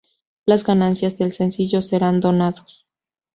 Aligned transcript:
Las 0.47 0.63
ganancias 0.63 1.19
del 1.19 1.31
sencillo 1.31 1.83
serán 1.83 2.21
donados. 2.21 2.87